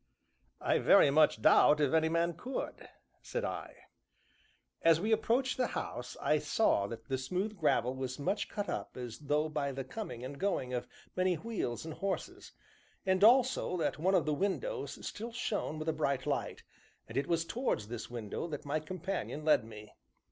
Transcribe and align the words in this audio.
"I 0.59 0.79
very 0.79 1.11
much 1.11 1.43
doubt 1.43 1.79
if 1.79 1.93
any 1.93 2.09
man 2.09 2.33
could," 2.33 2.89
said 3.21 3.45
I. 3.45 3.75
As 4.81 4.99
we 4.99 5.11
approached 5.11 5.57
the 5.57 5.67
house, 5.77 6.17
I 6.19 6.39
saw 6.39 6.87
that 6.87 7.07
the 7.07 7.19
smooth 7.19 7.55
gravel 7.55 7.93
was 7.93 8.17
much 8.17 8.49
cut 8.49 8.67
up 8.67 8.97
as 8.97 9.19
though 9.19 9.47
by 9.47 9.71
the 9.71 9.83
coming 9.83 10.25
and 10.25 10.39
going 10.39 10.73
of 10.73 10.87
many 11.15 11.35
wheels 11.35 11.85
and 11.85 11.93
horses, 11.93 12.51
and 13.05 13.23
also 13.23 13.77
that 13.77 13.99
one 13.99 14.15
of 14.15 14.25
the 14.25 14.33
windows 14.33 15.05
still 15.05 15.33
shone 15.33 15.77
with 15.77 15.87
a 15.87 15.93
bright 15.93 16.25
light, 16.25 16.63
and 17.07 17.15
it 17.15 17.27
was 17.27 17.45
towards 17.45 17.87
this 17.87 18.09
window 18.09 18.47
that 18.47 18.65
my 18.65 18.79
companion 18.79 19.45
led 19.45 19.63
me. 19.63 19.93